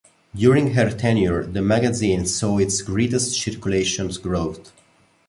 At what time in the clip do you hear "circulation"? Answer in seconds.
3.39-4.07